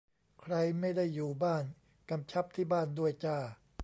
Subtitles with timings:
[0.41, 1.63] ใครไม่ได้อยู่บ้าน
[2.09, 3.37] กำชับที่บ้านด้วยจ้า